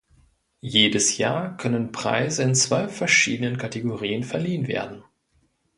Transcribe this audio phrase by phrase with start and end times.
[0.65, 5.03] Jedes Jahr können Preise in zwölf verschiedenen Kategorien verliehen werden.